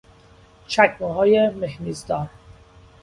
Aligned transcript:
چکمههای 0.67 1.49
مهمیزدار 1.49 2.27